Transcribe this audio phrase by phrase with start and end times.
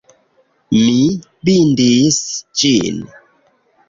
[0.77, 0.95] Mi
[1.49, 2.17] bindis
[2.63, 2.99] ĝin!